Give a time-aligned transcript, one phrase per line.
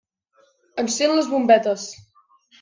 [0.83, 1.87] Encén les bombetes.